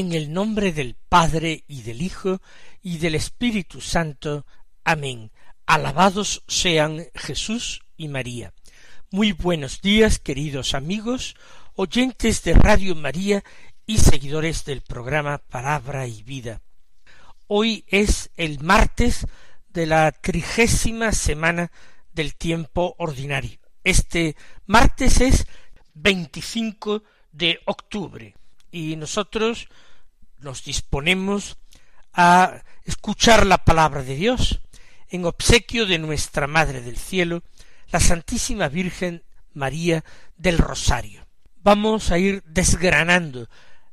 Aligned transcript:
En 0.00 0.14
el 0.14 0.32
nombre 0.32 0.72
del 0.72 0.96
Padre 1.10 1.64
y 1.68 1.82
del 1.82 2.00
Hijo 2.00 2.40
y 2.80 2.96
del 2.96 3.14
Espíritu 3.14 3.82
Santo. 3.82 4.46
Amén. 4.82 5.30
Alabados 5.66 6.42
sean 6.48 7.08
Jesús 7.14 7.82
y 7.98 8.08
María. 8.08 8.54
Muy 9.10 9.32
buenos 9.32 9.82
días, 9.82 10.18
queridos 10.18 10.72
amigos, 10.72 11.36
oyentes 11.74 12.42
de 12.44 12.54
Radio 12.54 12.94
María 12.94 13.44
y 13.84 13.98
seguidores 13.98 14.64
del 14.64 14.80
programa 14.80 15.36
Palabra 15.36 16.06
y 16.06 16.22
Vida. 16.22 16.62
Hoy 17.46 17.84
es 17.86 18.30
el 18.38 18.58
martes 18.60 19.26
de 19.68 19.84
la 19.84 20.12
trigésima 20.12 21.12
semana 21.12 21.70
del 22.14 22.36
tiempo 22.36 22.94
ordinario. 22.96 23.58
Este 23.84 24.34
martes 24.64 25.20
es 25.20 25.46
25 25.92 27.02
de 27.32 27.60
octubre 27.66 28.34
y 28.72 28.96
nosotros 28.96 29.68
nos 30.42 30.64
disponemos 30.64 31.58
a 32.12 32.62
escuchar 32.84 33.46
la 33.46 33.58
palabra 33.58 34.02
de 34.02 34.16
Dios 34.16 34.60
en 35.08 35.24
obsequio 35.24 35.86
de 35.86 35.98
nuestra 35.98 36.46
Madre 36.46 36.80
del 36.80 36.96
Cielo, 36.96 37.42
la 37.90 38.00
Santísima 38.00 38.68
Virgen 38.68 39.24
María 39.52 40.04
del 40.36 40.58
Rosario. 40.58 41.26
Vamos 41.62 42.10
a 42.10 42.18
ir 42.18 42.42
desgranando 42.44 43.48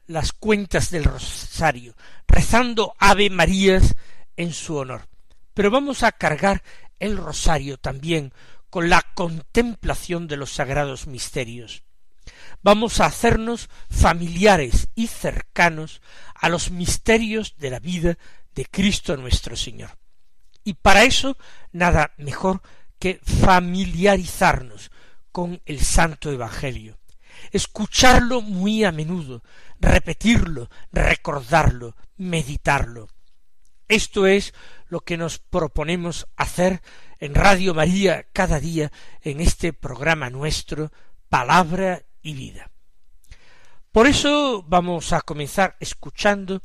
las 0.06 0.32
cuentas 0.32 0.90
del 0.90 1.04
Rosario, 1.04 1.96
rezando 2.28 2.94
Ave 2.98 3.30
Marías 3.30 3.96
en 4.38 4.54
su 4.54 4.78
honor. 4.78 5.08
Pero 5.54 5.72
vamos 5.72 6.04
a 6.04 6.12
cargar 6.12 6.64
el 7.00 7.18
Rosario 7.18 7.78
también 7.78 8.32
con 8.70 8.90
la 8.90 9.02
contemplación 9.16 10.28
de 10.28 10.38
los 10.38 10.52
sagrados 10.52 11.08
misterios 11.08 11.84
vamos 12.62 13.00
a 13.00 13.06
hacernos 13.06 13.70
familiares 13.90 14.90
y 14.96 15.08
cercanos 15.08 16.02
a 16.36 16.50
los 16.50 16.72
misterios 16.72 17.56
de 17.58 17.70
la 17.70 17.80
vida 17.80 18.18
de 18.56 18.66
Cristo 18.66 19.18
nuestro 19.18 19.56
Señor. 19.56 19.98
Y 20.64 20.74
para 20.74 21.04
eso 21.04 21.38
nada 21.72 22.14
mejor 22.18 22.62
que 23.00 23.20
familiarizarnos 23.24 24.92
con 25.32 25.62
el 25.66 25.82
Santo 25.82 26.32
Evangelio, 26.32 26.98
escucharlo 27.52 28.42
muy 28.42 28.84
a 28.84 28.92
menudo, 28.92 29.44
repetirlo, 29.80 30.70
recordarlo, 30.92 31.96
meditarlo. 32.18 33.08
Esto 33.88 34.28
es 34.28 34.54
lo 34.90 35.02
que 35.02 35.16
nos 35.16 35.40
proponemos 35.40 36.28
hacer 36.36 36.82
en 37.20 37.36
Radio 37.36 37.74
María 37.74 38.28
cada 38.34 38.60
día 38.60 38.92
en 39.22 39.40
este 39.40 39.74
programa 39.74 40.30
nuestro, 40.30 40.92
Palabra 41.30 42.04
vida. 42.22 42.72
Por 43.92 44.08
eso 44.08 44.64
vamos 44.68 45.14
a 45.14 45.22
comenzar 45.22 45.76
escuchando 45.80 46.62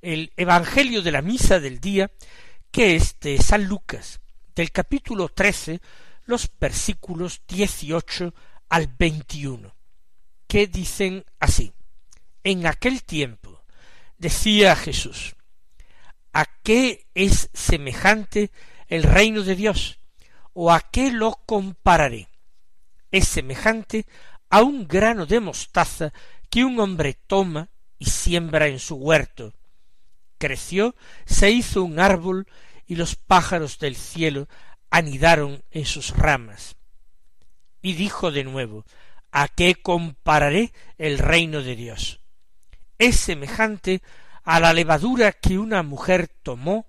el 0.00 0.32
Evangelio 0.36 1.02
de 1.02 1.12
la 1.12 1.20
Misa 1.20 1.60
del 1.60 1.80
día, 1.80 2.10
que 2.70 2.96
es 2.96 3.18
de 3.20 3.36
San 3.38 3.64
Lucas, 3.64 4.20
del 4.54 4.70
capítulo 4.72 5.28
trece, 5.28 5.80
los 6.24 6.50
versículos 6.58 7.42
dieciocho 7.46 8.32
al 8.68 8.86
veintiuno, 8.86 9.74
que 10.46 10.66
dicen 10.68 11.24
así. 11.38 11.72
En 12.44 12.66
aquel 12.66 13.02
tiempo 13.02 13.62
decía 14.16 14.76
Jesús, 14.76 15.34
¿a 16.32 16.46
qué 16.62 17.08
es 17.14 17.50
semejante 17.52 18.50
el 18.86 19.02
reino 19.02 19.42
de 19.42 19.56
Dios? 19.56 19.98
¿O 20.52 20.72
a 20.72 20.80
qué 20.80 21.10
lo 21.10 21.32
compararé? 21.46 22.28
Es 23.10 23.28
semejante 23.28 24.06
a 24.50 24.62
un 24.62 24.86
grano 24.86 25.26
de 25.26 25.40
mostaza 25.40 26.12
que 26.50 26.64
un 26.64 26.78
hombre 26.80 27.14
toma 27.14 27.70
y 27.98 28.06
siembra 28.06 28.66
en 28.66 28.78
su 28.78 28.96
huerto. 28.96 29.54
Creció, 30.38 30.94
se 31.24 31.50
hizo 31.50 31.82
un 31.82 32.00
árbol, 32.00 32.46
y 32.86 32.96
los 32.96 33.14
pájaros 33.14 33.78
del 33.78 33.94
cielo 33.94 34.48
anidaron 34.90 35.62
en 35.70 35.86
sus 35.86 36.10
ramas. 36.10 36.76
Y 37.80 37.92
dijo 37.92 38.32
de 38.32 38.42
nuevo, 38.42 38.84
¿A 39.32 39.46
qué 39.46 39.76
compararé 39.76 40.72
el 40.98 41.18
reino 41.18 41.62
de 41.62 41.76
Dios? 41.76 42.20
Es 42.98 43.16
semejante 43.16 44.02
a 44.42 44.58
la 44.58 44.72
levadura 44.72 45.32
que 45.32 45.58
una 45.58 45.84
mujer 45.84 46.28
tomó 46.42 46.86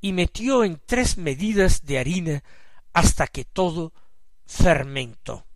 y 0.00 0.12
metió 0.12 0.64
en 0.64 0.80
tres 0.84 1.16
medidas 1.18 1.86
de 1.86 1.98
harina 1.98 2.44
hasta 2.92 3.28
que 3.28 3.44
todo 3.44 3.92
fermentó. 4.44 5.46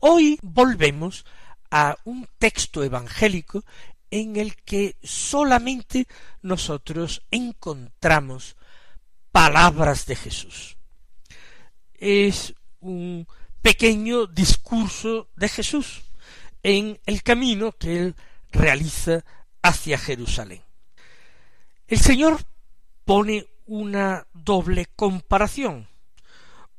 Hoy 0.00 0.38
volvemos 0.42 1.24
a 1.70 1.96
un 2.04 2.28
texto 2.38 2.84
evangélico 2.84 3.64
en 4.10 4.36
el 4.36 4.54
que 4.56 4.96
solamente 5.02 6.06
nosotros 6.42 7.22
encontramos 7.30 8.56
palabras 9.32 10.06
de 10.06 10.14
Jesús. 10.14 10.76
Es 11.94 12.54
un 12.80 13.26
pequeño 13.60 14.26
discurso 14.26 15.30
de 15.34 15.48
Jesús 15.48 16.02
en 16.62 17.00
el 17.06 17.22
camino 17.22 17.72
que 17.72 17.98
él 17.98 18.14
realiza 18.52 19.24
hacia 19.62 19.98
Jerusalén. 19.98 20.62
El 21.88 21.98
Señor 21.98 22.38
pone 23.04 23.46
una 23.66 24.26
doble 24.32 24.86
comparación, 24.94 25.88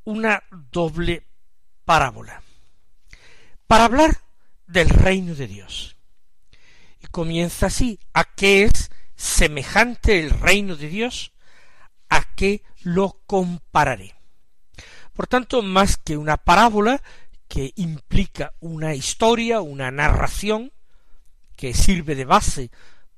una 0.05 0.41
doble 0.71 1.27
parábola 1.83 2.44
para 3.67 3.85
hablar 3.85 4.21
del 4.67 4.89
reino 4.89 5.35
de 5.35 5.47
Dios. 5.47 5.97
Y 7.01 7.07
comienza 7.07 7.67
así, 7.67 7.99
¿a 8.13 8.23
qué 8.23 8.63
es 8.63 8.91
semejante 9.15 10.19
el 10.19 10.31
reino 10.31 10.75
de 10.75 10.87
Dios? 10.87 11.33
¿A 12.09 12.23
qué 12.35 12.63
lo 12.81 13.21
compararé? 13.25 14.15
Por 15.13 15.27
tanto, 15.27 15.61
más 15.61 15.97
que 15.97 16.17
una 16.17 16.37
parábola 16.37 17.01
que 17.47 17.71
implica 17.75 18.53
una 18.59 18.95
historia, 18.95 19.61
una 19.61 19.91
narración, 19.91 20.71
que 21.55 21.73
sirve 21.73 22.15
de 22.15 22.25
base 22.25 22.71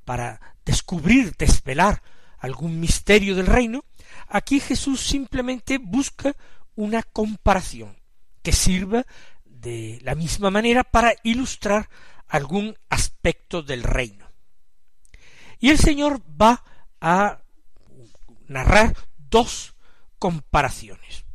para 0.05 0.55
descubrir, 0.63 1.35
desvelar 1.37 2.03
algún 2.37 2.79
misterio 2.79 3.35
del 3.35 3.47
reino, 3.47 3.83
aquí 4.27 4.59
Jesús 4.59 5.01
simplemente 5.01 5.79
busca 5.79 6.35
una 6.75 7.01
comparación 7.01 7.97
que 8.43 8.51
sirva 8.51 9.05
de 9.62 10.00
la 10.03 10.16
misma 10.16 10.50
manera 10.50 10.84
para 10.84 11.13
ilustrar 11.23 11.90
algún 12.28 12.78
aspecto 12.90 13.62
del 13.62 13.84
reino. 13.84 14.28
Y 15.59 15.69
el 15.69 15.80
Señor 15.80 16.21
va 16.39 16.63
a 17.01 17.39
narrar 18.48 18.95
dos 19.18 19.75
comparaciones. 20.19 21.25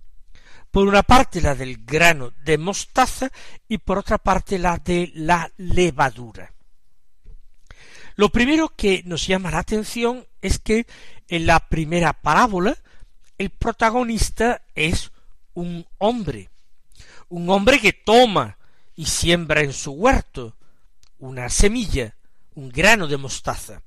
Por 0.70 0.88
una 0.88 1.02
parte 1.02 1.40
la 1.40 1.54
del 1.54 1.84
grano 1.84 2.32
de 2.44 2.56
mostaza 2.56 3.30
y 3.68 3.78
por 3.78 3.98
otra 3.98 4.18
parte 4.18 4.58
la 4.58 4.78
de 4.78 5.10
la 5.14 5.50
levadura. 5.56 6.52
Lo 8.16 8.30
primero 8.30 8.74
que 8.74 9.02
nos 9.04 9.26
llama 9.26 9.50
la 9.50 9.58
atención 9.58 10.26
es 10.40 10.58
que 10.58 10.86
en 11.28 11.46
la 11.46 11.60
primera 11.68 12.12
parábola 12.12 12.76
el 13.38 13.50
protagonista 13.50 14.62
es 14.74 15.12
un 15.54 15.86
hombre, 15.98 16.50
un 17.28 17.48
hombre 17.50 17.80
que 17.80 17.92
toma 17.92 18.58
y 18.94 19.06
siembra 19.06 19.62
en 19.62 19.72
su 19.72 19.92
huerto 19.92 20.56
una 21.18 21.48
semilla, 21.48 22.16
un 22.54 22.68
grano 22.68 23.06
de 23.06 23.16
mostaza. 23.16 23.82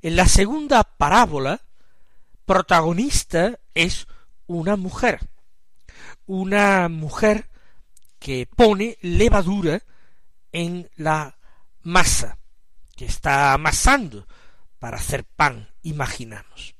En 0.00 0.16
la 0.16 0.26
segunda 0.26 0.82
parábola, 0.84 1.60
protagonista 2.46 3.58
es 3.74 4.06
una 4.46 4.76
mujer, 4.76 5.20
una 6.26 6.88
mujer 6.88 7.48
que 8.18 8.46
pone 8.46 8.98
levadura 9.02 9.82
en 10.52 10.90
la 10.96 11.36
masa 11.82 12.38
que 12.96 13.04
está 13.04 13.52
amasando 13.52 14.26
para 14.78 14.96
hacer 14.96 15.24
pan, 15.24 15.68
imaginamos. 15.82 16.74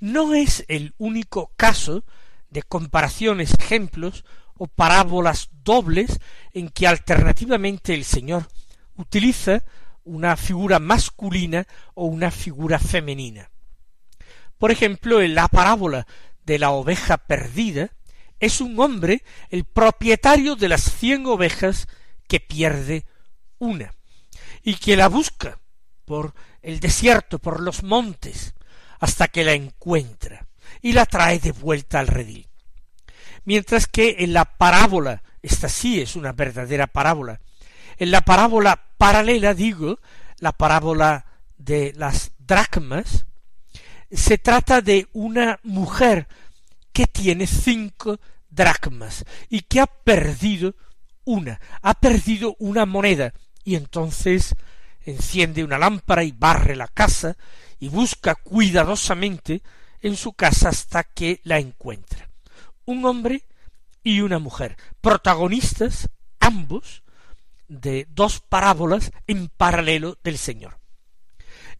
No 0.00 0.34
es 0.34 0.64
el 0.68 0.94
único 0.98 1.52
caso 1.56 2.04
de 2.50 2.62
comparaciones, 2.62 3.54
ejemplos 3.58 4.24
o 4.56 4.66
parábolas 4.66 5.50
dobles 5.62 6.18
en 6.52 6.68
que 6.68 6.86
alternativamente 6.86 7.94
el 7.94 8.04
Señor 8.04 8.48
utiliza 8.96 9.64
una 10.04 10.36
figura 10.36 10.78
masculina 10.78 11.66
o 11.94 12.04
una 12.06 12.30
figura 12.30 12.78
femenina. 12.78 13.50
Por 14.58 14.70
ejemplo, 14.70 15.20
en 15.20 15.34
la 15.34 15.48
parábola 15.48 16.06
de 16.44 16.58
la 16.58 16.70
oveja 16.70 17.18
perdida, 17.18 17.90
es 18.38 18.60
un 18.60 18.78
hombre 18.78 19.22
el 19.50 19.64
propietario 19.64 20.56
de 20.56 20.68
las 20.68 20.82
cien 20.82 21.26
ovejas 21.26 21.88
que 22.28 22.40
pierde 22.40 23.04
una, 23.58 23.94
y 24.62 24.74
que 24.74 24.96
la 24.96 25.08
busca 25.08 25.58
por 26.04 26.34
el 26.62 26.80
desierto, 26.80 27.38
por 27.38 27.60
los 27.60 27.82
montes, 27.82 28.54
hasta 29.00 29.28
que 29.28 29.44
la 29.44 29.52
encuentra, 29.52 30.46
y 30.82 30.92
la 30.92 31.06
trae 31.06 31.38
de 31.38 31.52
vuelta 31.52 31.98
al 32.00 32.06
redil. 32.06 32.48
Mientras 33.44 33.86
que 33.86 34.16
en 34.20 34.32
la 34.32 34.44
parábola, 34.44 35.22
esta 35.42 35.68
sí 35.68 36.00
es 36.00 36.16
una 36.16 36.32
verdadera 36.32 36.86
parábola, 36.86 37.40
en 37.96 38.10
la 38.10 38.22
parábola 38.22 38.82
paralela, 38.98 39.54
digo, 39.54 39.98
la 40.38 40.52
parábola 40.52 41.26
de 41.56 41.92
las 41.96 42.32
dracmas, 42.38 43.26
se 44.10 44.38
trata 44.38 44.80
de 44.80 45.08
una 45.12 45.58
mujer 45.62 46.28
que 46.92 47.06
tiene 47.06 47.46
cinco 47.46 48.20
dracmas 48.48 49.24
y 49.48 49.62
que 49.62 49.80
ha 49.80 49.86
perdido 49.86 50.74
una, 51.24 51.60
ha 51.82 51.94
perdido 51.94 52.56
una 52.58 52.86
moneda 52.86 53.32
y 53.64 53.76
entonces 53.76 54.54
enciende 55.04 55.64
una 55.64 55.78
lámpara 55.78 56.22
y 56.24 56.32
barre 56.32 56.76
la 56.76 56.88
casa 56.88 57.36
y 57.80 57.88
busca 57.88 58.34
cuidadosamente 58.34 59.62
en 60.00 60.16
su 60.16 60.34
casa 60.34 60.68
hasta 60.68 61.02
que 61.04 61.40
la 61.44 61.58
encuentra. 61.58 62.28
Un 62.86 63.04
hombre 63.04 63.44
y 64.02 64.20
una 64.20 64.38
mujer, 64.38 64.76
protagonistas 65.00 66.10
ambos 66.40 67.02
de 67.68 68.06
dos 68.10 68.40
parábolas 68.40 69.10
en 69.26 69.48
paralelo 69.48 70.18
del 70.22 70.38
Señor. 70.38 70.78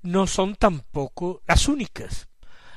No 0.02 0.26
son 0.26 0.56
tampoco 0.56 1.42
las 1.46 1.68
únicas. 1.68 2.28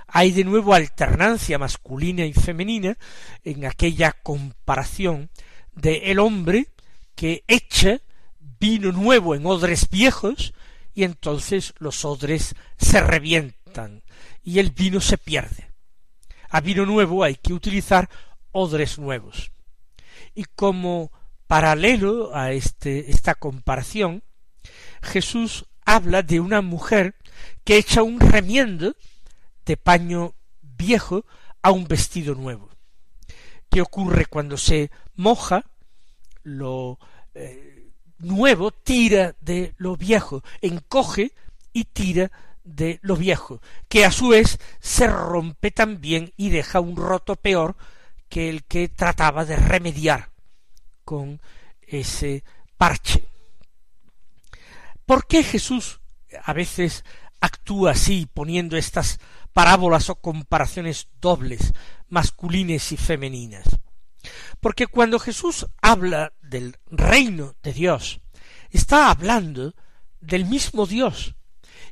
Hay 0.07 0.31
de 0.31 0.43
nuevo 0.43 0.73
alternancia 0.73 1.57
masculina 1.57 2.25
y 2.25 2.33
femenina 2.33 2.97
en 3.43 3.65
aquella 3.65 4.11
comparación 4.11 5.29
de 5.73 6.11
el 6.11 6.19
hombre 6.19 6.67
que 7.15 7.43
echa 7.47 8.01
vino 8.59 8.91
nuevo 8.91 9.35
en 9.35 9.45
odres 9.45 9.89
viejos 9.89 10.53
y 10.93 11.03
entonces 11.03 11.73
los 11.77 12.05
odres 12.05 12.55
se 12.77 13.01
revientan 13.01 14.03
y 14.43 14.59
el 14.59 14.71
vino 14.71 15.01
se 15.01 15.17
pierde. 15.17 15.66
A 16.49 16.61
vino 16.61 16.85
nuevo 16.85 17.23
hay 17.23 17.35
que 17.35 17.53
utilizar 17.53 18.09
odres 18.51 18.97
nuevos. 18.99 19.51
Y 20.33 20.45
como 20.45 21.11
paralelo 21.47 22.35
a 22.35 22.51
este, 22.51 23.11
esta 23.11 23.35
comparación, 23.35 24.23
Jesús 25.01 25.65
habla 25.85 26.21
de 26.21 26.39
una 26.39 26.61
mujer 26.61 27.15
que 27.63 27.77
echa 27.77 28.03
un 28.03 28.19
remiendo 28.19 28.95
de 29.65 29.77
paño 29.77 30.33
viejo 30.61 31.25
a 31.61 31.71
un 31.71 31.87
vestido 31.87 32.35
nuevo. 32.35 32.69
¿Qué 33.69 33.81
ocurre 33.81 34.25
cuando 34.25 34.57
se 34.57 34.91
moja? 35.15 35.65
Lo 36.43 36.99
eh, 37.33 37.91
nuevo 38.19 38.71
tira 38.71 39.35
de 39.41 39.73
lo 39.77 39.97
viejo, 39.97 40.43
encoge 40.61 41.33
y 41.73 41.85
tira 41.85 42.31
de 42.67 42.99
lo 43.01 43.15
viejo, 43.15 43.61
que 43.87 44.05
a 44.05 44.11
su 44.11 44.29
vez 44.29 44.59
se 44.79 45.07
rompe 45.07 45.71
también 45.71 46.33
y 46.35 46.49
deja 46.49 46.79
un 46.79 46.95
roto 46.95 47.35
peor 47.35 47.75
que 48.29 48.49
el 48.49 48.65
que 48.65 48.89
trataba 48.89 49.45
de 49.45 49.55
remediar 49.55 50.31
con 51.05 51.41
ese 51.81 52.43
parche. 52.77 53.23
¿Por 55.05 55.25
qué 55.25 55.43
Jesús 55.43 56.01
a 56.43 56.51
veces 56.51 57.05
actúa 57.39 57.91
así, 57.91 58.27
poniendo 58.31 58.75
estas 58.75 59.19
parábolas 59.53 60.09
o 60.09 60.15
comparaciones 60.15 61.07
dobles, 61.21 61.73
masculinas 62.09 62.91
y 62.91 62.97
femeninas? 62.97 63.79
Porque 64.59 64.87
cuando 64.87 65.19
Jesús 65.19 65.65
habla 65.81 66.33
del 66.41 66.75
reino 66.87 67.55
de 67.63 67.71
Dios, 67.71 68.19
está 68.69 69.09
hablando 69.09 69.73
del 70.19 70.43
mismo 70.45 70.85
Dios 70.85 71.36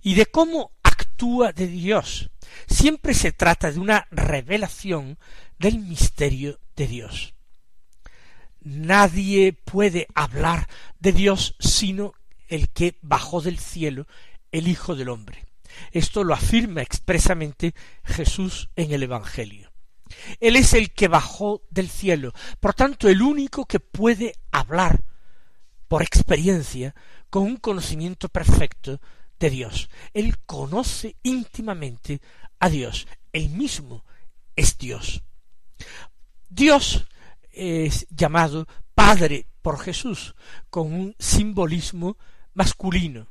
y 0.05 0.13
de 0.13 0.27
cómo 0.27 0.71
actúa 0.83 1.51
de 1.51 1.67
Dios. 1.67 2.29
Siempre 2.67 3.13
se 3.13 3.33
trata 3.33 3.73
de 3.73 3.79
una 3.79 4.07
revelación 4.11 5.17
del 5.59 5.79
misterio 5.79 6.59
de 6.77 6.87
Dios 6.87 7.35
nadie 8.65 9.53
puede 9.53 10.07
hablar 10.15 10.67
de 10.99 11.13
Dios 11.13 11.55
sino 11.59 12.13
el 12.47 12.69
que 12.69 12.97
bajó 13.01 13.41
del 13.41 13.59
cielo, 13.59 14.07
el 14.51 14.67
Hijo 14.67 14.95
del 14.95 15.09
Hombre. 15.09 15.45
Esto 15.91 16.23
lo 16.23 16.33
afirma 16.33 16.81
expresamente 16.81 17.73
Jesús 18.03 18.69
en 18.75 18.91
el 18.91 19.03
Evangelio. 19.03 19.71
Él 20.39 20.55
es 20.55 20.73
el 20.73 20.91
que 20.91 21.07
bajó 21.07 21.63
del 21.69 21.89
cielo, 21.89 22.33
por 22.59 22.73
tanto 22.73 23.07
el 23.07 23.21
único 23.21 23.65
que 23.65 23.79
puede 23.79 24.35
hablar 24.51 25.03
por 25.87 26.01
experiencia 26.01 26.95
con 27.29 27.43
un 27.43 27.57
conocimiento 27.57 28.29
perfecto 28.29 28.99
de 29.39 29.49
Dios. 29.49 29.89
Él 30.13 30.37
conoce 30.45 31.15
íntimamente 31.23 32.21
a 32.59 32.69
Dios, 32.69 33.07
él 33.33 33.49
mismo 33.49 34.03
es 34.55 34.77
Dios. 34.77 35.23
Dios 36.49 37.05
es 37.51 38.07
llamado 38.09 38.67
Padre 38.93 39.47
por 39.61 39.79
Jesús, 39.79 40.35
con 40.69 40.93
un 40.93 41.15
simbolismo 41.19 42.17
masculino. 42.53 43.27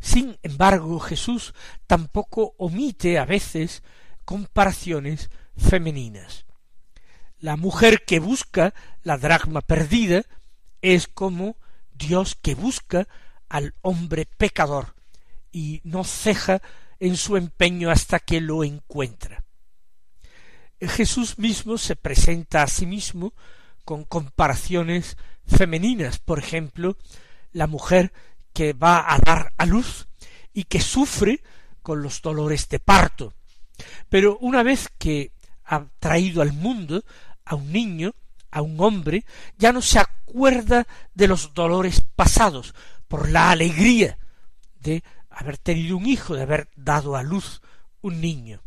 Sin 0.00 0.38
embargo, 0.42 0.98
Jesús 1.00 1.54
tampoco 1.86 2.54
omite 2.58 3.18
a 3.18 3.24
veces 3.24 3.82
comparaciones 4.24 5.30
femeninas. 5.56 6.44
La 7.38 7.56
mujer 7.56 8.04
que 8.04 8.20
busca 8.20 8.74
la 9.02 9.16
dracma 9.16 9.62
perdida 9.62 10.24
es 10.82 11.08
como 11.08 11.56
Dios 11.92 12.34
que 12.34 12.54
busca 12.54 13.08
al 13.48 13.74
hombre 13.82 14.26
pecador 14.26 14.94
y 15.52 15.80
no 15.84 16.04
ceja 16.04 16.60
en 16.98 17.16
su 17.16 17.36
empeño 17.36 17.90
hasta 17.90 18.18
que 18.20 18.40
lo 18.40 18.64
encuentra. 18.64 19.44
Jesús 20.80 21.38
mismo 21.38 21.76
se 21.78 21.96
presenta 21.96 22.62
a 22.62 22.66
sí 22.66 22.86
mismo 22.86 23.34
con 23.84 24.04
comparaciones 24.04 25.16
femeninas, 25.46 26.18
por 26.18 26.38
ejemplo, 26.38 26.96
la 27.52 27.66
mujer 27.66 28.12
que 28.52 28.72
va 28.72 29.12
a 29.12 29.18
dar 29.18 29.52
a 29.56 29.66
luz 29.66 30.08
y 30.52 30.64
que 30.64 30.80
sufre 30.80 31.42
con 31.82 32.02
los 32.02 32.22
dolores 32.22 32.68
de 32.68 32.78
parto. 32.78 33.34
Pero 34.08 34.38
una 34.38 34.62
vez 34.62 34.88
que 34.98 35.32
ha 35.64 35.86
traído 35.98 36.42
al 36.42 36.52
mundo 36.52 37.04
a 37.44 37.54
un 37.54 37.72
niño, 37.72 38.14
a 38.50 38.62
un 38.62 38.80
hombre, 38.80 39.24
ya 39.58 39.72
no 39.72 39.82
se 39.82 39.98
acuerda 39.98 40.86
de 41.14 41.28
los 41.28 41.54
dolores 41.54 42.02
pasados 42.14 42.74
por 43.08 43.28
la 43.28 43.50
alegría 43.50 44.18
de 44.80 45.02
haber 45.30 45.58
tenido 45.58 45.96
un 45.96 46.06
hijo, 46.06 46.34
de 46.34 46.42
haber 46.42 46.68
dado 46.76 47.16
a 47.16 47.22
luz 47.22 47.62
un 48.02 48.20
niño. 48.20 48.62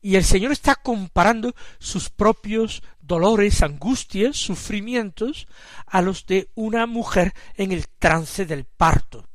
Y 0.00 0.16
el 0.16 0.24
Señor 0.24 0.52
está 0.52 0.74
comparando 0.74 1.54
sus 1.78 2.10
propios 2.10 2.82
dolores, 3.00 3.62
angustias, 3.62 4.36
sufrimientos 4.36 5.46
a 5.86 6.02
los 6.02 6.26
de 6.26 6.50
una 6.54 6.86
mujer 6.86 7.32
en 7.56 7.72
el 7.72 7.86
trance 7.88 8.44
del 8.44 8.64
parto. 8.64 9.28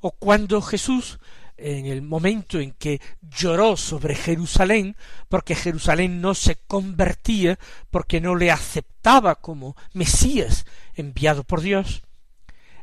O 0.00 0.12
cuando 0.12 0.62
Jesús 0.62 1.18
en 1.60 1.86
el 1.86 2.02
momento 2.02 2.58
en 2.58 2.72
que 2.72 3.00
lloró 3.20 3.76
sobre 3.76 4.14
Jerusalén, 4.14 4.96
porque 5.28 5.54
Jerusalén 5.54 6.20
no 6.20 6.34
se 6.34 6.56
convertía, 6.56 7.58
porque 7.90 8.20
no 8.20 8.34
le 8.34 8.50
aceptaba 8.50 9.36
como 9.36 9.76
Mesías 9.92 10.64
enviado 10.94 11.44
por 11.44 11.60
Dios, 11.60 12.02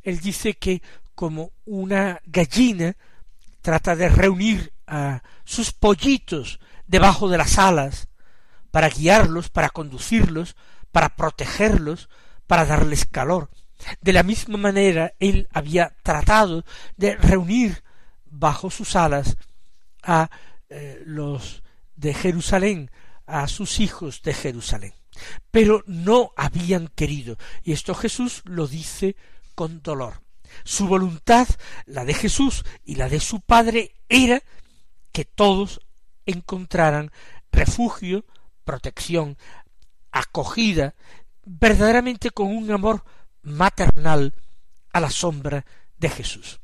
él 0.04 0.20
dice 0.20 0.54
que 0.54 0.82
como 1.18 1.52
una 1.66 2.22
gallina 2.28 2.96
trata 3.64 3.96
de 3.96 4.08
reunir 4.08 4.72
a 4.86 5.24
sus 5.46 5.74
pollitos 5.74 6.60
debajo 6.86 7.28
de 7.28 7.40
las 7.40 7.58
alas, 7.58 8.08
para 8.70 8.90
guiarlos, 8.90 9.50
para 9.50 9.72
conducirlos, 9.72 10.56
para 10.92 11.16
protegerlos, 11.16 12.08
para 12.46 12.66
darles 12.66 13.08
calor. 13.08 13.50
De 14.00 14.14
la 14.14 14.22
misma 14.22 14.60
manera, 14.60 15.16
él 15.20 15.48
había 15.52 15.96
tratado 16.04 16.64
de 16.98 17.16
reunir 17.16 17.84
bajo 18.26 18.70
sus 18.70 18.96
alas 18.96 19.38
a 20.04 20.30
eh, 20.70 21.02
los 21.04 21.64
de 21.96 22.14
Jerusalén, 22.14 22.92
a 23.26 23.48
sus 23.48 23.80
hijos 23.80 24.22
de 24.22 24.36
Jerusalén. 24.36 24.94
Pero 25.50 25.84
no 25.88 26.30
habían 26.38 26.90
querido, 26.90 27.38
y 27.64 27.72
esto 27.72 27.96
Jesús 27.96 28.44
lo 28.46 28.68
dice 28.68 29.16
con 29.56 29.82
dolor. 29.82 30.27
Su 30.64 30.88
voluntad, 30.88 31.48
la 31.86 32.06
de 32.06 32.14
Jesús 32.14 32.64
y 32.84 32.96
la 32.96 33.10
de 33.10 33.20
su 33.20 33.42
Padre, 33.42 33.96
era 34.10 34.42
que 35.12 35.26
todos 35.26 35.82
encontraran 36.26 37.12
refugio, 37.52 38.26
protección, 38.64 39.38
acogida, 40.12 40.96
verdaderamente 41.46 42.32
con 42.32 42.48
un 42.56 42.70
amor 42.72 43.04
maternal 43.42 44.34
a 44.92 45.00
la 45.00 45.10
sombra 45.10 45.66
de 45.98 46.10
Jesús. 46.10 46.60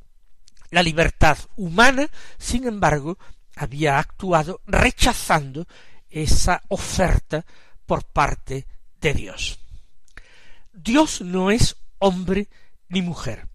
La 0.69 0.83
libertad 0.83 1.37
humana, 1.55 2.07
sin 2.37 2.67
embargo, 2.67 3.17
había 3.55 3.99
actuado 3.99 4.61
rechazando 4.65 5.67
esa 6.09 6.61
oferta 6.67 7.45
por 7.85 8.05
parte 8.05 8.65
de 8.99 9.13
Dios. 9.13 9.59
Dios 10.71 11.21
no 11.21 11.51
es 11.51 11.77
hombre 11.99 12.49
ni 12.89 13.01
mujer. 13.01 13.47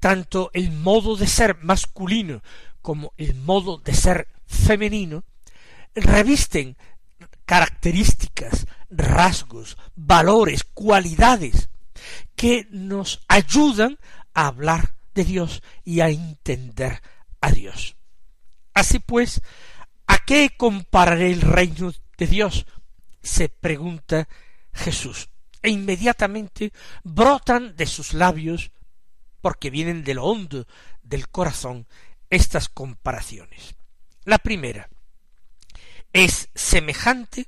Tanto 0.00 0.50
el 0.54 0.72
modo 0.72 1.16
de 1.16 1.26
ser 1.26 1.58
masculino 1.62 2.42
como 2.82 3.12
el 3.16 3.34
modo 3.34 3.78
de 3.78 3.94
ser 3.94 4.28
femenino 4.46 5.24
revisten 5.94 6.76
características, 7.44 8.66
rasgos, 8.90 9.76
valores, 9.94 10.64
cualidades 10.64 11.68
que 12.34 12.66
nos 12.70 13.20
ayudan 13.28 13.98
a 14.34 14.46
hablar 14.46 14.94
de 15.14 15.24
Dios 15.24 15.62
y 15.84 16.00
a 16.00 16.08
entender 16.08 17.02
a 17.40 17.50
Dios. 17.50 17.96
Así 18.72 18.98
pues, 18.98 19.42
¿a 20.06 20.18
qué 20.24 20.50
compararé 20.56 21.30
el 21.30 21.42
reino 21.42 21.92
de 22.16 22.26
Dios? 22.26 22.66
se 23.22 23.48
pregunta 23.48 24.28
Jesús. 24.72 25.28
E 25.62 25.70
inmediatamente 25.70 26.72
brotan 27.04 27.76
de 27.76 27.86
sus 27.86 28.14
labios, 28.14 28.70
porque 29.40 29.70
vienen 29.70 30.04
de 30.04 30.14
lo 30.14 30.24
hondo 30.24 30.66
del 31.02 31.28
corazón, 31.28 31.86
estas 32.28 32.68
comparaciones. 32.68 33.74
La 34.24 34.38
primera 34.38 34.88
es 36.12 36.48
semejante 36.54 37.46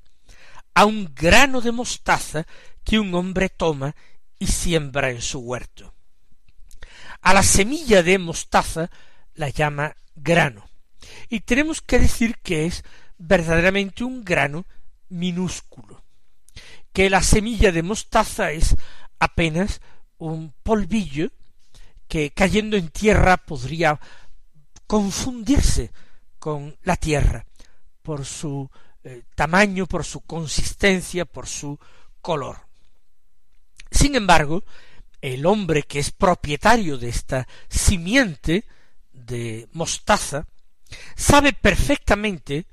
a 0.75 0.85
un 0.85 1.13
grano 1.15 1.61
de 1.61 1.73
mostaza 1.73 2.47
que 2.85 2.99
un 2.99 3.15
hombre 3.15 3.49
toma 3.49 3.95
y 4.39 4.47
siembra 4.47 5.11
en 5.11 5.23
su 5.23 5.41
huerto. 5.41 5.95
A 7.21 7.35
la 7.35 7.43
semilla 7.43 8.03
de 8.03 8.19
mostaza 8.19 8.91
la 9.35 9.49
llama 9.49 9.95
grano. 10.15 10.69
Y 11.29 11.41
tenemos 11.41 11.81
que 11.81 11.99
decir 11.99 12.39
que 12.43 12.67
es 12.67 12.85
verdaderamente 13.19 14.03
un 14.05 14.25
grano 14.25 14.65
minúsculo, 15.09 16.03
que 16.93 17.11
la 17.11 17.23
semilla 17.23 17.71
de 17.71 17.83
mostaza 17.83 18.51
es 18.51 18.77
apenas 19.19 19.81
un 20.19 20.53
polvillo 20.63 21.31
que 22.13 22.31
cayendo 22.31 22.77
en 22.77 22.91
tierra 22.91 23.39
podría 23.39 23.99
confundirse 24.87 25.91
con 26.39 26.77
la 26.83 26.97
tierra 26.97 27.47
por 28.03 28.27
su 28.27 28.71
eh, 29.03 29.23
tamaño, 29.35 29.87
por 29.87 30.05
su 30.05 30.21
consistencia, 30.21 31.25
por 31.25 31.47
su 31.47 31.79
color. 32.21 32.67
Sin 33.91 34.15
embargo, 34.15 34.63
el 35.23 35.47
hombre 35.47 35.85
que 35.85 36.01
es 36.01 36.11
propietario 36.11 36.99
de 36.99 37.09
esta 37.09 37.49
simiente 37.71 38.67
de 39.15 39.71
mostaza 39.73 40.47
sabe 41.17 41.55
perfectamente 41.55 42.67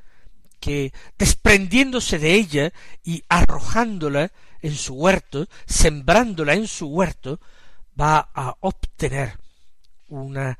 que 0.60 0.92
desprendiéndose 1.18 2.20
de 2.20 2.34
ella 2.34 2.74
y 3.06 3.24
arrojándola 3.30 4.34
en 4.62 4.76
su 4.76 4.96
huerto, 4.96 5.48
sembrándola 5.66 6.56
en 6.56 6.68
su 6.68 6.88
huerto, 6.88 7.40
va 8.00 8.30
a 8.34 8.56
obtener 8.62 9.38
una 10.10 10.58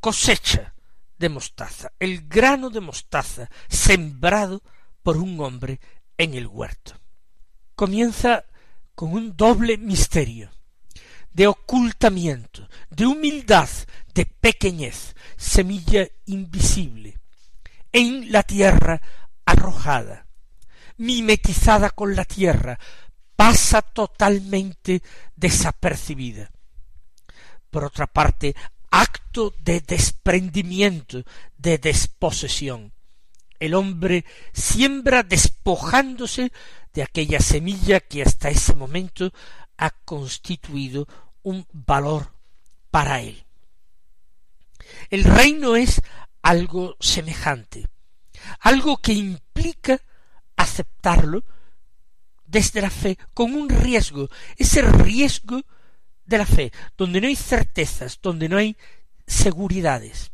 cosecha 0.00 0.74
de 1.18 1.28
mostaza, 1.28 1.92
el 1.98 2.28
grano 2.28 2.70
de 2.70 2.80
mostaza 2.80 3.50
sembrado 3.68 4.62
por 5.02 5.16
un 5.16 5.40
hombre 5.40 5.80
en 6.16 6.34
el 6.34 6.46
huerto. 6.46 6.94
Comienza 7.74 8.44
con 8.94 9.12
un 9.12 9.36
doble 9.36 9.76
misterio 9.76 10.50
de 11.32 11.46
ocultamiento, 11.46 12.68
de 12.90 13.06
humildad, 13.06 13.68
de 14.14 14.26
pequeñez, 14.26 15.14
semilla 15.36 16.08
invisible, 16.26 17.18
en 17.92 18.32
la 18.32 18.42
tierra 18.42 19.00
arrojada, 19.44 20.26
mimetizada 20.96 21.90
con 21.90 22.16
la 22.16 22.24
tierra, 22.24 22.78
pasa 23.36 23.82
totalmente 23.82 25.02
desapercibida. 25.36 26.50
Por 27.70 27.84
otra 27.84 28.06
parte, 28.06 28.54
acto 28.90 29.54
de 29.62 29.80
desprendimiento, 29.80 31.22
de 31.56 31.78
desposesión. 31.78 32.92
El 33.58 33.74
hombre 33.74 34.24
siembra 34.52 35.22
despojándose 35.22 36.52
de 36.92 37.02
aquella 37.02 37.40
semilla 37.40 38.00
que 38.00 38.22
hasta 38.22 38.50
ese 38.50 38.74
momento 38.74 39.32
ha 39.76 39.90
constituido 39.90 41.06
un 41.42 41.66
valor 41.72 42.32
para 42.90 43.20
él. 43.20 43.44
El 45.10 45.24
reino 45.24 45.76
es 45.76 46.00
algo 46.42 46.96
semejante, 47.00 47.88
algo 48.60 48.98
que 48.98 49.12
implica 49.12 50.00
aceptarlo 50.56 51.44
desde 52.46 52.80
la 52.80 52.90
fe 52.90 53.18
con 53.34 53.54
un 53.54 53.68
riesgo, 53.68 54.28
ese 54.56 54.82
riesgo 54.82 55.62
de 56.28 56.38
la 56.38 56.46
fe, 56.46 56.72
donde 56.96 57.20
no 57.20 57.26
hay 57.26 57.36
certezas, 57.36 58.20
donde 58.22 58.48
no 58.48 58.58
hay 58.58 58.76
seguridades. 59.26 60.30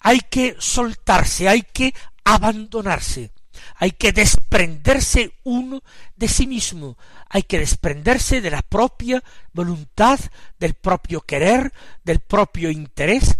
Hay 0.00 0.20
que 0.20 0.56
soltarse, 0.58 1.48
hay 1.48 1.62
que 1.62 1.94
abandonarse, 2.24 3.30
hay 3.76 3.92
que 3.92 4.12
desprenderse 4.12 5.32
uno 5.44 5.82
de 6.16 6.28
sí 6.28 6.46
mismo, 6.46 6.98
hay 7.28 7.44
que 7.44 7.58
desprenderse 7.58 8.40
de 8.40 8.50
la 8.50 8.62
propia 8.62 9.22
voluntad, 9.52 10.18
del 10.58 10.74
propio 10.74 11.20
querer, 11.20 11.72
del 12.04 12.20
propio 12.20 12.70
interés, 12.70 13.36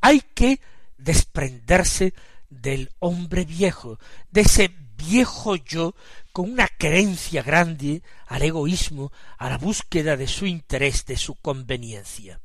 hay 0.00 0.20
que 0.20 0.60
desprenderse 0.96 2.14
del 2.48 2.90
hombre 2.98 3.44
viejo, 3.44 3.98
de 4.30 4.42
ese 4.42 4.70
viejo 4.96 5.56
yo 5.56 5.94
con 6.38 6.52
una 6.52 6.68
creencia 6.68 7.42
grande 7.42 8.00
al 8.28 8.42
egoísmo, 8.42 9.10
a 9.38 9.50
la 9.50 9.58
búsqueda 9.58 10.16
de 10.16 10.28
su 10.28 10.46
interés, 10.46 11.04
de 11.04 11.16
su 11.16 11.34
conveniencia. 11.34 12.40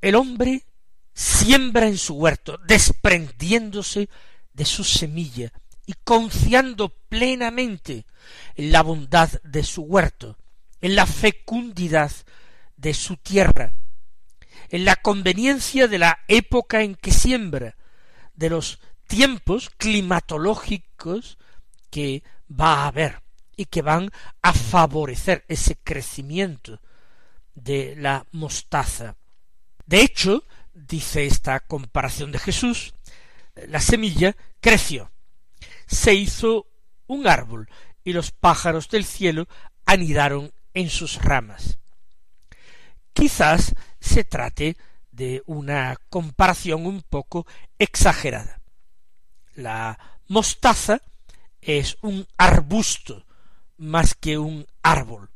El 0.00 0.14
hombre 0.14 0.64
siembra 1.12 1.86
en 1.86 1.98
su 1.98 2.14
huerto, 2.14 2.58
desprendiéndose 2.66 4.08
de 4.52 4.64
su 4.64 4.84
semilla 4.84 5.52
y 5.86 5.94
confiando 6.04 6.88
plenamente 7.08 8.06
en 8.54 8.72
la 8.72 8.82
bondad 8.82 9.30
de 9.42 9.64
su 9.64 9.82
huerto, 9.82 10.38
en 10.80 10.94
la 10.94 11.06
fecundidad 11.06 12.12
de 12.76 12.94
su 12.94 13.16
tierra, 13.16 13.74
en 14.68 14.84
la 14.84 14.96
conveniencia 14.96 15.88
de 15.88 15.98
la 15.98 16.20
época 16.28 16.82
en 16.82 16.94
que 16.94 17.10
siembra, 17.10 17.76
de 18.34 18.50
los 18.50 18.78
tiempos 19.06 19.70
climatológicos 19.76 21.38
que 21.90 22.22
va 22.48 22.84
a 22.84 22.86
haber 22.86 23.20
y 23.56 23.66
que 23.66 23.82
van 23.82 24.10
a 24.40 24.52
favorecer 24.52 25.44
ese 25.48 25.76
crecimiento 25.76 26.80
de 27.54 27.96
la 27.96 28.24
mostaza. 28.32 29.16
De 29.90 30.02
hecho, 30.02 30.44
dice 30.72 31.26
esta 31.26 31.58
comparación 31.58 32.30
de 32.30 32.38
Jesús, 32.38 32.94
la 33.66 33.80
semilla 33.80 34.36
creció. 34.60 35.10
se 35.88 36.14
hizo 36.14 36.68
un 37.08 37.26
árbol 37.26 37.68
y 38.04 38.12
los 38.12 38.30
pájaros 38.30 38.88
del 38.88 39.04
cielo 39.04 39.48
anidaron 39.86 40.52
en 40.74 40.90
sus 40.90 41.16
ramas. 41.20 41.78
Quizás 43.12 43.74
se 43.98 44.22
trate 44.22 44.76
de 45.10 45.42
una 45.46 45.96
comparación 46.08 46.86
un 46.86 47.02
poco 47.02 47.44
exagerada. 47.76 48.60
La 49.56 49.98
mostaza 50.28 51.02
es 51.60 51.98
un 52.00 52.28
arbusto 52.38 53.26
más 53.76 54.14
que 54.14 54.38
un 54.38 54.68
árbol. 54.84 55.30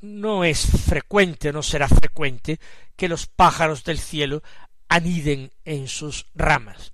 No 0.00 0.44
es 0.44 0.66
frecuente, 0.66 1.52
no 1.52 1.62
será 1.62 1.88
frecuente 1.88 2.58
que 2.96 3.08
los 3.08 3.26
pájaros 3.26 3.84
del 3.84 3.98
cielo 3.98 4.42
aniden 4.88 5.52
en 5.64 5.88
sus 5.88 6.26
ramas, 6.34 6.92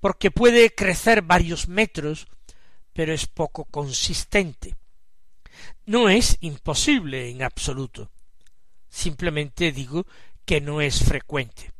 porque 0.00 0.30
puede 0.30 0.74
crecer 0.74 1.22
varios 1.22 1.68
metros, 1.68 2.28
pero 2.92 3.12
es 3.12 3.26
poco 3.26 3.64
consistente. 3.64 4.76
No 5.84 6.08
es 6.08 6.38
imposible 6.40 7.30
en 7.30 7.42
absoluto. 7.42 8.10
Simplemente 8.88 9.72
digo 9.72 10.06
que 10.44 10.60
no 10.60 10.80
es 10.80 11.04
frecuente. 11.04 11.72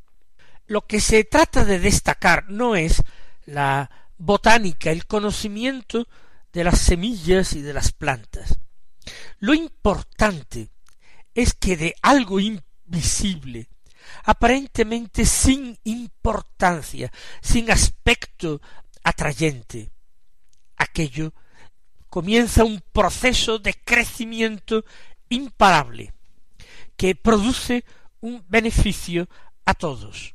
Lo 0.67 0.87
que 0.87 1.01
se 1.01 1.25
trata 1.25 1.65
de 1.65 1.79
destacar 1.79 2.51
no 2.51 2.77
es 2.77 3.03
la 3.47 3.91
botánica, 4.19 4.91
el 4.91 5.07
conocimiento 5.07 6.09
de 6.53 6.65
las 6.65 6.79
semillas 6.81 7.55
y 7.55 7.63
de 7.63 7.73
las 7.73 7.93
plantas. 7.93 8.58
Lo 9.41 9.55
importante 9.55 10.71
es 11.35 11.55
que 11.55 11.77
de 11.77 11.95
algo 12.03 12.41
invisible, 12.41 13.69
aparentemente 14.25 15.25
sin 15.25 15.79
importancia, 15.85 17.13
sin 17.41 17.71
aspecto 17.71 18.61
atrayente, 19.05 19.91
aquello 20.77 21.33
comienza 22.09 22.65
un 22.65 22.83
proceso 22.93 23.59
de 23.59 23.75
crecimiento 23.75 24.85
imparable, 25.29 26.13
que 26.97 27.15
produce 27.15 27.85
un 28.21 28.45
beneficio 28.49 29.29
a 29.65 29.75
todos. 29.75 30.35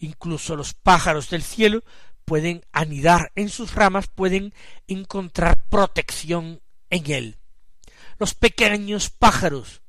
Incluso 0.00 0.56
los 0.56 0.74
pájaros 0.74 1.30
del 1.30 1.42
cielo 1.42 1.84
pueden 2.24 2.64
anidar 2.72 3.30
en 3.36 3.48
sus 3.48 3.74
ramas, 3.74 4.08
pueden 4.08 4.52
encontrar 4.88 5.64
protección 5.68 6.60
en 6.90 7.12
él. 7.12 7.38
Los 8.18 8.34
pequeños 8.34 9.10
pájaros, 9.10 9.82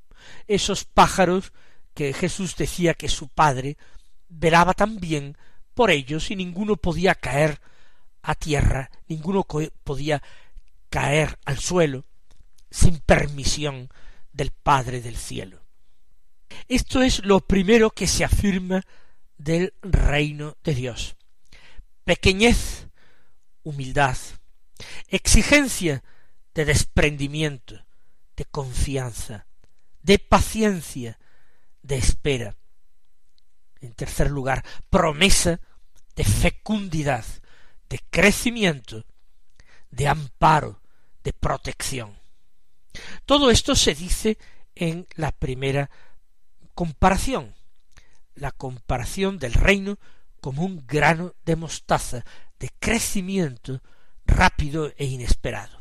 esos 0.47 0.85
pájaros 0.85 1.51
que 1.93 2.13
Jesús 2.13 2.55
decía 2.55 2.93
que 2.93 3.09
su 3.09 3.27
Padre 3.27 3.77
velaba 4.27 4.73
también 4.73 5.37
por 5.73 5.91
ellos 5.91 6.31
y 6.31 6.35
ninguno 6.35 6.75
podía 6.75 7.15
caer 7.15 7.59
a 8.21 8.35
tierra, 8.35 8.91
ninguno 9.07 9.45
podía 9.83 10.21
caer 10.89 11.39
al 11.45 11.59
suelo 11.59 12.05
sin 12.69 12.99
permisión 12.99 13.89
del 14.31 14.51
Padre 14.51 15.01
del 15.01 15.17
cielo. 15.17 15.61
Esto 16.67 17.01
es 17.01 17.23
lo 17.25 17.39
primero 17.41 17.91
que 17.91 18.07
se 18.07 18.23
afirma 18.23 18.83
del 19.37 19.73
reino 19.81 20.57
de 20.63 20.75
Dios. 20.75 21.15
Pequeñez, 22.03 22.87
humildad, 23.63 24.17
exigencia 25.07 26.03
de 26.53 26.65
desprendimiento, 26.65 27.85
de 28.39 28.45
confianza, 28.45 29.45
de 30.01 30.17
paciencia, 30.17 31.19
de 31.83 31.97
espera. 31.97 32.55
En 33.81 33.93
tercer 33.93 34.31
lugar, 34.31 34.63
promesa 34.89 35.59
de 36.15 36.23
fecundidad, 36.23 37.25
de 37.89 37.99
crecimiento, 38.09 39.05
de 39.91 40.07
amparo, 40.07 40.81
de 41.21 41.33
protección. 41.33 42.17
Todo 43.25 43.51
esto 43.51 43.75
se 43.75 43.93
dice 43.93 44.37
en 44.73 45.05
la 45.15 45.33
primera 45.33 45.89
comparación, 46.73 47.53
la 48.35 48.53
comparación 48.53 49.37
del 49.37 49.53
reino 49.53 49.99
como 50.39 50.63
un 50.63 50.87
grano 50.87 51.35
de 51.43 51.57
mostaza 51.57 52.23
de 52.57 52.69
crecimiento 52.79 53.81
rápido 54.25 54.93
e 54.95 55.03
inesperado. 55.07 55.78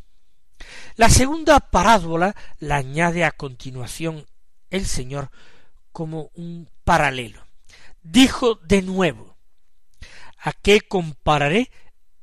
La 0.96 1.08
segunda 1.08 1.60
parábola 1.60 2.34
la 2.58 2.76
añade 2.76 3.24
a 3.24 3.32
continuación 3.32 4.26
el 4.70 4.86
Señor 4.86 5.30
como 5.92 6.30
un 6.34 6.68
paralelo. 6.84 7.46
Dijo 8.02 8.56
de 8.56 8.82
nuevo, 8.82 9.36
¿a 10.38 10.52
qué 10.52 10.80
compararé 10.80 11.70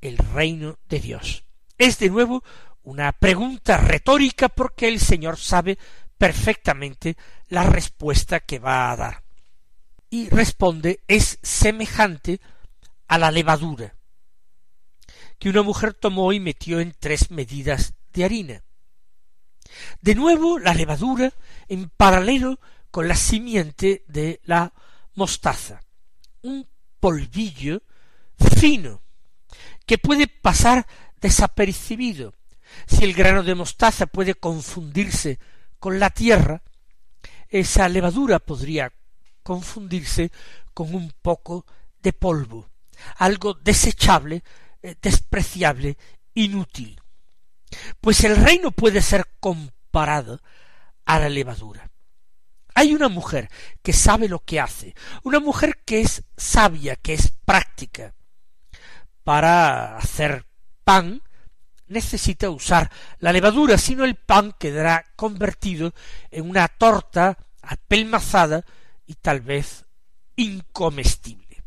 el 0.02 0.18
reino 0.18 0.78
de 0.90 1.00
Dios? 1.00 1.44
Es 1.78 2.00
de 2.00 2.10
nuevo 2.10 2.44
una 2.84 3.12
pregunta 3.12 3.78
retórica 3.78 4.50
porque 4.50 4.88
el 4.88 5.00
Señor 5.00 5.38
sabe 5.38 5.78
perfectamente 6.18 7.18
la 7.50 7.64
respuesta 7.64 8.40
que 8.40 8.60
va 8.60 8.92
a 8.92 8.96
dar 8.96 9.24
y 10.10 10.30
responde 10.30 11.02
es 11.08 11.40
semejante 11.42 12.40
a 13.08 13.18
la 13.18 13.32
levadura 13.32 13.96
que 15.40 15.50
una 15.50 15.64
mujer 15.64 15.94
tomó 15.94 16.32
y 16.34 16.40
metió 16.40 16.80
en 16.80 16.94
tres 16.98 17.32
medidas 17.32 17.94
de 18.16 18.26
harina. 18.26 18.64
De 20.02 20.16
nuevo 20.16 20.58
la 20.58 20.74
levadura 20.74 21.34
en 21.68 21.90
paralelo 21.90 22.60
con 22.90 23.08
la 23.08 23.16
simiente 23.16 24.06
de 24.08 24.40
la 24.46 24.74
mostaza, 25.16 25.82
un 26.42 26.68
polvillo 27.00 27.84
fino 28.58 29.02
que 29.86 29.98
puede 29.98 30.28
pasar 30.28 30.88
desapercibido. 31.20 32.34
Si 32.88 33.04
el 33.04 33.14
grano 33.14 33.44
de 33.44 33.56
mostaza 33.56 34.08
puede 34.08 34.34
confundirse 34.34 35.40
con 35.78 36.00
la 36.00 36.10
tierra, 36.10 36.64
esa 37.50 37.88
levadura 37.90 38.40
podría 38.40 38.92
confundirse 39.44 40.32
con 40.74 40.96
un 40.96 41.14
poco 41.22 41.66
de 42.02 42.14
polvo, 42.14 42.70
algo 43.18 43.54
desechable, 43.54 44.44
eh, 44.82 44.96
despreciable, 45.02 45.98
inútil. 46.34 47.00
Pues 48.02 48.24
el 48.24 48.36
reino 48.36 48.72
puede 48.72 49.02
ser 49.02 49.26
comparado 49.40 50.42
a 51.06 51.20
la 51.20 51.30
levadura. 51.30 51.90
Hay 52.74 52.94
una 52.94 53.08
mujer 53.08 53.50
que 53.82 53.94
sabe 53.94 54.28
lo 54.28 54.40
que 54.40 54.60
hace, 54.60 54.96
una 55.24 55.40
mujer 55.40 55.80
que 55.86 56.02
es 56.02 56.24
sabia, 56.36 56.96
que 56.98 57.14
es 57.14 57.32
práctica. 57.46 58.14
Para 59.24 59.98
hacer 59.98 60.46
pan 60.84 61.22
necesita 61.88 62.50
usar 62.50 62.92
la 63.20 63.32
levadura, 63.32 63.78
sino 63.78 64.04
el 64.04 64.16
pan 64.16 64.54
quedará 64.60 65.06
convertido 65.16 65.94
en 66.32 66.50
una 66.50 66.68
torta 66.68 67.38
apelmazada 67.62 68.66
y 69.06 69.16
tal 69.16 69.42
vez 69.42 69.86
incomestible. 70.36 71.64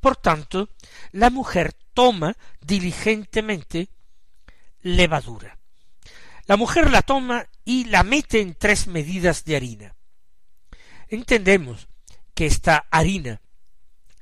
Por 0.00 0.16
tanto, 0.16 0.70
la 1.12 1.30
mujer 1.30 1.74
toma 1.92 2.36
diligentemente 2.60 3.88
levadura. 4.86 5.58
La 6.46 6.56
mujer 6.56 6.92
la 6.92 7.02
toma 7.02 7.48
y 7.64 7.86
la 7.86 8.04
mete 8.04 8.40
en 8.40 8.54
tres 8.54 8.86
medidas 8.86 9.44
de 9.44 9.56
harina. 9.56 9.96
Entendemos 11.08 11.88
que 12.34 12.46
esta 12.46 12.86
harina, 12.92 13.40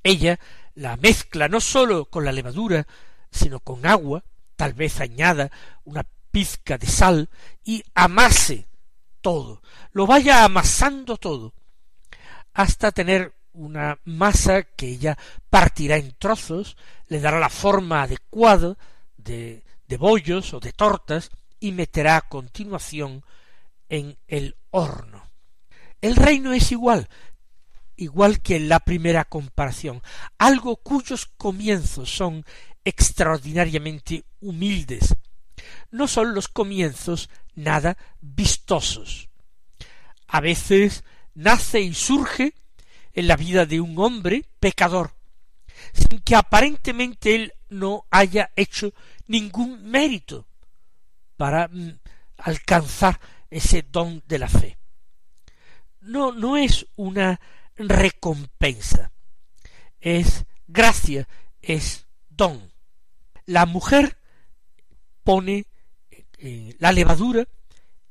ella 0.02 0.40
la 0.74 0.96
mezcla 0.96 1.48
no 1.48 1.60
sólo 1.60 2.06
con 2.06 2.24
la 2.24 2.32
levadura, 2.32 2.86
sino 3.30 3.60
con 3.60 3.84
agua, 3.84 4.24
tal 4.56 4.72
vez 4.72 5.00
añada 5.00 5.50
una 5.84 6.06
pizca 6.30 6.78
de 6.78 6.86
sal 6.86 7.28
y 7.62 7.84
amase 7.94 8.66
todo, 9.20 9.60
lo 9.92 10.06
vaya 10.06 10.44
amasando 10.44 11.18
todo, 11.18 11.52
hasta 12.54 12.90
tener 12.90 13.34
una 13.52 13.98
masa 14.04 14.62
que 14.62 14.88
ella 14.88 15.18
partirá 15.50 15.98
en 15.98 16.12
trozos, 16.12 16.78
le 17.08 17.20
dará 17.20 17.38
la 17.38 17.50
forma 17.50 18.02
adecuada 18.02 18.76
de, 19.18 19.62
de 19.94 19.98
bollos 19.98 20.52
o 20.54 20.58
de 20.58 20.72
tortas 20.72 21.30
y 21.60 21.70
meterá 21.70 22.16
a 22.16 22.28
continuación 22.28 23.24
en 23.88 24.18
el 24.26 24.56
horno. 24.70 25.30
El 26.00 26.16
reino 26.16 26.52
es 26.52 26.72
igual, 26.72 27.08
igual 27.94 28.42
que 28.42 28.56
en 28.56 28.68
la 28.68 28.80
primera 28.80 29.24
comparación, 29.24 30.02
algo 30.36 30.78
cuyos 30.78 31.26
comienzos 31.36 32.10
son 32.10 32.44
extraordinariamente 32.84 34.24
humildes. 34.40 35.14
No 35.92 36.08
son 36.08 36.34
los 36.34 36.48
comienzos 36.48 37.30
nada 37.54 37.96
vistosos. 38.20 39.28
A 40.26 40.40
veces 40.40 41.04
nace 41.34 41.82
y 41.82 41.94
surge 41.94 42.54
en 43.12 43.28
la 43.28 43.36
vida 43.36 43.64
de 43.64 43.80
un 43.80 43.96
hombre 44.00 44.44
pecador, 44.58 45.14
sin 45.92 46.18
que 46.18 46.34
aparentemente 46.34 47.36
él 47.36 47.52
no 47.68 48.06
haya 48.10 48.50
hecho 48.56 48.92
ningún 49.26 49.84
mérito 49.90 50.46
para 51.36 51.68
mm, 51.68 51.98
alcanzar 52.38 53.20
ese 53.50 53.82
don 53.82 54.22
de 54.26 54.38
la 54.38 54.48
fe. 54.48 54.78
No, 56.00 56.32
no 56.32 56.56
es 56.56 56.86
una 56.96 57.40
recompensa, 57.76 59.12
es 60.00 60.44
gracia, 60.66 61.28
es 61.62 62.06
don. 62.28 62.72
La 63.46 63.66
mujer 63.66 64.18
pone 65.22 65.66
eh, 66.38 66.76
la 66.78 66.92
levadura 66.92 67.46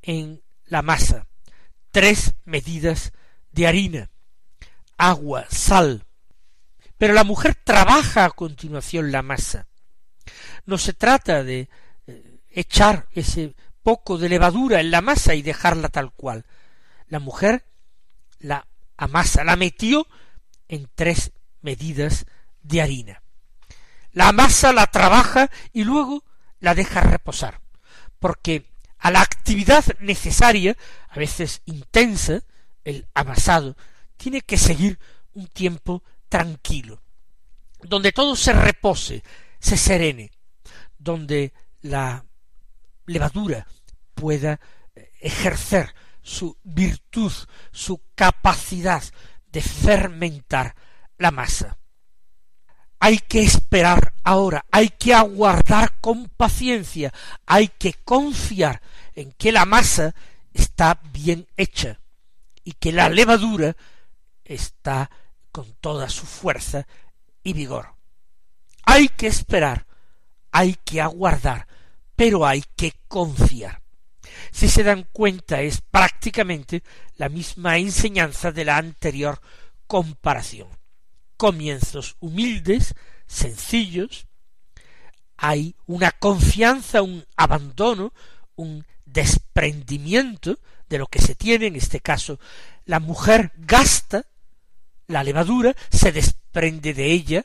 en 0.01 0.41
la 0.65 0.81
masa, 0.81 1.27
tres 1.91 2.33
medidas 2.45 3.13
de 3.51 3.67
harina, 3.67 4.09
agua, 4.97 5.45
sal. 5.49 6.05
Pero 6.97 7.13
la 7.13 7.23
mujer 7.23 7.55
trabaja 7.63 8.25
a 8.25 8.31
continuación 8.31 9.11
la 9.11 9.21
masa. 9.21 9.67
No 10.65 10.77
se 10.77 10.93
trata 10.93 11.43
de 11.43 11.69
eh, 12.07 12.39
echar 12.49 13.07
ese 13.11 13.55
poco 13.81 14.17
de 14.17 14.29
levadura 14.29 14.79
en 14.79 14.91
la 14.91 15.01
masa 15.01 15.35
y 15.35 15.41
dejarla 15.41 15.89
tal 15.89 16.11
cual. 16.11 16.45
La 17.07 17.19
mujer 17.19 17.65
la 18.39 18.67
amasa, 18.97 19.43
la 19.43 19.55
metió 19.55 20.07
en 20.67 20.89
tres 20.93 21.31
medidas 21.61 22.25
de 22.61 22.81
harina. 22.81 23.23
La 24.11 24.31
masa 24.31 24.73
la 24.73 24.87
trabaja 24.87 25.49
y 25.71 25.83
luego 25.83 26.23
la 26.59 26.75
deja 26.75 27.01
reposar, 27.01 27.61
porque 28.19 28.69
a 28.99 29.11
la 29.11 29.21
actividad 29.21 29.83
necesaria, 29.99 30.77
a 31.09 31.17
veces 31.17 31.61
intensa, 31.65 32.41
el 32.83 33.07
amasado, 33.13 33.75
tiene 34.17 34.41
que 34.41 34.57
seguir 34.57 34.99
un 35.33 35.47
tiempo 35.47 36.03
tranquilo, 36.29 37.01
donde 37.81 38.11
todo 38.11 38.35
se 38.35 38.53
repose, 38.53 39.23
se 39.63 39.77
serene, 39.77 40.29
donde 40.97 41.53
la 41.81 42.25
levadura 43.05 43.65
pueda 44.13 44.59
ejercer 45.21 45.95
su 46.21 46.57
virtud, 46.63 47.31
su 47.71 48.01
capacidad 48.13 49.01
de 49.49 49.61
fermentar 49.61 50.75
la 51.17 51.31
masa. 51.31 51.77
Hay 52.99 53.19
que 53.19 53.41
esperar 53.41 54.13
ahora, 54.23 54.65
hay 54.69 54.89
que 54.89 55.13
aguardar 55.13 55.97
con 56.01 56.27
paciencia, 56.27 57.13
hay 57.45 57.69
que 57.69 57.93
confiar 57.93 58.81
en 59.15 59.31
que 59.31 59.53
la 59.53 59.65
masa 59.65 60.13
está 60.53 60.99
bien 61.13 61.47
hecha 61.55 62.01
y 62.65 62.73
que 62.73 62.91
la 62.91 63.07
levadura 63.07 63.77
está 64.43 65.09
con 65.53 65.71
toda 65.75 66.09
su 66.09 66.25
fuerza 66.25 66.85
y 67.43 67.53
vigor. 67.53 68.02
Hay 68.93 69.09
que 69.09 69.25
esperar, 69.25 69.87
hay 70.51 70.75
que 70.85 71.01
aguardar, 71.01 71.65
pero 72.15 72.45
hay 72.45 72.63
que 72.75 72.93
confiar. 73.07 73.81
Si 74.51 74.69
se 74.69 74.83
dan 74.83 75.07
cuenta 75.11 75.61
es 75.61 75.81
prácticamente 75.81 76.83
la 77.15 77.27
misma 77.27 77.79
enseñanza 77.79 78.51
de 78.51 78.65
la 78.65 78.77
anterior 78.77 79.41
comparación. 79.87 80.67
Comienzos 81.37 82.17
humildes, 82.19 82.93
sencillos, 83.25 84.27
hay 85.37 85.75
una 85.87 86.11
confianza, 86.11 87.01
un 87.01 87.25
abandono, 87.35 88.13
un 88.55 88.85
desprendimiento 89.07 90.59
de 90.87 90.99
lo 90.99 91.07
que 91.07 91.19
se 91.19 91.33
tiene, 91.33 91.65
en 91.65 91.77
este 91.77 91.99
caso 91.99 92.39
la 92.85 92.99
mujer 92.99 93.53
gasta 93.57 94.27
la 95.07 95.23
levadura, 95.23 95.75
se 95.89 96.11
desprende 96.11 96.93
de 96.93 97.11
ella, 97.11 97.43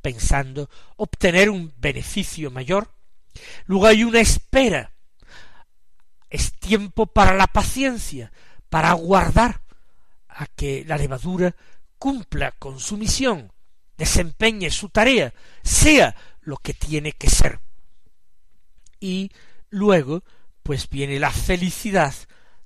pensando 0.00 0.68
obtener 0.96 1.50
un 1.50 1.72
beneficio 1.78 2.50
mayor, 2.50 2.92
luego 3.66 3.86
hay 3.86 4.04
una 4.04 4.20
espera, 4.20 4.92
es 6.28 6.52
tiempo 6.54 7.06
para 7.06 7.34
la 7.34 7.46
paciencia, 7.46 8.32
para 8.68 8.90
aguardar 8.90 9.62
a 10.28 10.46
que 10.46 10.84
la 10.86 10.96
levadura 10.96 11.54
cumpla 11.98 12.52
con 12.52 12.80
su 12.80 12.96
misión, 12.96 13.52
desempeñe 13.98 14.70
su 14.70 14.88
tarea, 14.88 15.34
sea 15.62 16.14
lo 16.40 16.56
que 16.56 16.72
tiene 16.72 17.12
que 17.12 17.28
ser. 17.28 17.60
Y 18.98 19.30
luego, 19.68 20.22
pues 20.62 20.88
viene 20.88 21.18
la 21.18 21.30
felicidad 21.30 22.14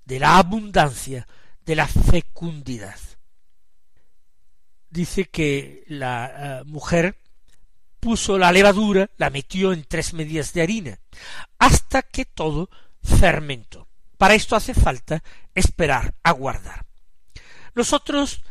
de 0.05 0.21
la 0.21 0.39
abundancia, 0.39 1.27
de 1.65 1.75
la 1.75 1.89
fecundidad. 1.89 2.99
Dice 4.91 5.25
que 5.25 5.85
la 5.89 6.61
eh, 6.61 6.65
mujer 6.67 7.17
puso 8.05 8.37
la 8.37 8.53
levadura, 8.53 9.09
la 9.17 9.31
metió 9.31 9.73
en 9.73 9.83
tres 9.85 10.13
medidas 10.13 10.53
de 10.53 10.61
harina, 10.61 10.99
hasta 11.59 12.03
que 12.03 12.27
todo 12.27 12.69
fermento. 13.03 13.89
Para 14.19 14.35
esto 14.35 14.57
hace 14.57 14.75
falta 14.75 15.23
esperar, 15.55 16.15
aguardar. 16.23 16.85
Nosotros 17.75 18.45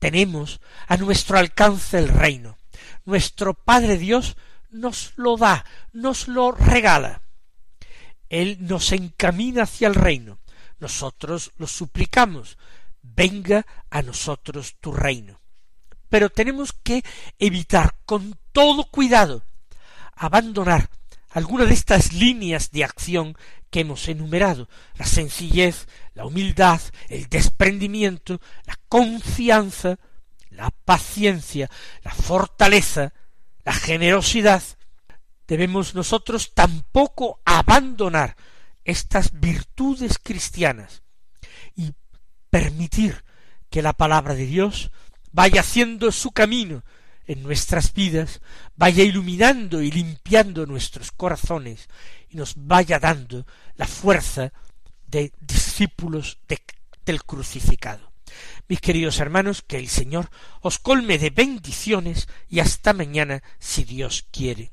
tenemos 0.00 0.60
a 0.88 0.96
nuestro 0.96 1.38
alcance 1.38 1.98
el 1.98 2.08
reino. 2.08 2.58
Nuestro 3.04 3.54
Padre 3.54 3.96
Dios 3.96 4.36
nos 4.70 5.12
lo 5.14 5.36
da, 5.36 5.64
nos 5.92 6.26
lo 6.26 6.50
regala. 6.50 7.22
Él 8.28 8.58
nos 8.58 8.90
encamina 8.90 9.62
hacia 9.62 9.86
el 9.86 9.94
reino. 9.94 10.40
Nosotros 10.80 11.52
lo 11.58 11.68
suplicamos. 11.68 12.58
Venga 13.02 13.64
a 13.88 14.02
nosotros 14.02 14.74
tu 14.80 14.92
reino. 14.92 15.39
Pero 16.10 16.28
tenemos 16.28 16.72
que 16.72 17.02
evitar 17.38 17.96
con 18.04 18.38
todo 18.52 18.84
cuidado 18.84 19.42
abandonar 20.14 20.90
alguna 21.30 21.64
de 21.64 21.72
estas 21.72 22.12
líneas 22.12 22.70
de 22.72 22.84
acción 22.84 23.36
que 23.70 23.80
hemos 23.80 24.08
enumerado, 24.08 24.68
la 24.96 25.06
sencillez, 25.06 25.86
la 26.14 26.26
humildad, 26.26 26.80
el 27.08 27.28
desprendimiento, 27.28 28.40
la 28.66 28.78
confianza, 28.88 29.98
la 30.50 30.70
paciencia, 30.84 31.70
la 32.02 32.10
fortaleza, 32.10 33.14
la 33.64 33.72
generosidad, 33.72 34.62
debemos 35.46 35.94
nosotros 35.94 36.52
tampoco 36.54 37.40
abandonar 37.44 38.36
estas 38.84 39.40
virtudes 39.40 40.18
cristianas 40.22 41.02
y 41.74 41.92
permitir 42.50 43.24
que 43.68 43.82
la 43.82 43.92
palabra 43.92 44.34
de 44.34 44.46
Dios 44.46 44.90
vaya 45.32 45.60
haciendo 45.60 46.12
su 46.12 46.32
camino 46.32 46.82
en 47.26 47.42
nuestras 47.42 47.94
vidas, 47.94 48.40
vaya 48.76 49.04
iluminando 49.04 49.82
y 49.82 49.90
limpiando 49.90 50.66
nuestros 50.66 51.12
corazones 51.12 51.88
y 52.28 52.36
nos 52.36 52.54
vaya 52.56 52.98
dando 52.98 53.46
la 53.76 53.86
fuerza 53.86 54.52
de 55.06 55.32
discípulos 55.40 56.38
del 57.04 57.24
crucificado. 57.24 58.12
Mis 58.68 58.80
queridos 58.80 59.18
hermanos, 59.18 59.62
que 59.62 59.78
el 59.78 59.88
Señor 59.88 60.30
os 60.60 60.78
colme 60.78 61.18
de 61.18 61.30
bendiciones 61.30 62.28
y 62.48 62.60
hasta 62.60 62.92
mañana 62.92 63.42
si 63.58 63.84
Dios 63.84 64.26
quiere. 64.30 64.72